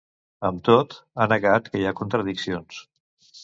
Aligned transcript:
Amb 0.47 0.63
tot, 0.69 0.95
ha 1.25 1.29
negat 1.35 1.69
que 1.69 1.83
hi 1.85 1.87
ha 1.91 1.95
“contradiccions”. 2.03 2.85